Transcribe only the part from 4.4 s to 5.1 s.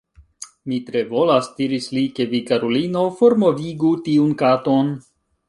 katon."